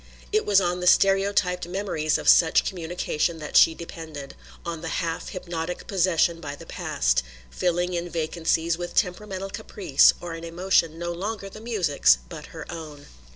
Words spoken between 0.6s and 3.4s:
the stereotyped memories of such communication